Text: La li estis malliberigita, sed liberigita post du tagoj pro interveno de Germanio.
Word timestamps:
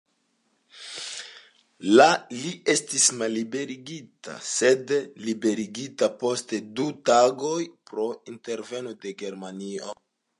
La 1.97 2.05
li 2.37 2.53
estis 2.73 3.05
malliberigita, 3.19 4.37
sed 4.53 4.93
liberigita 5.27 6.09
post 6.23 6.55
du 6.81 6.87
tagoj 7.11 7.59
pro 7.91 8.07
interveno 8.35 8.95
de 9.05 9.17
Germanio. 9.23 9.93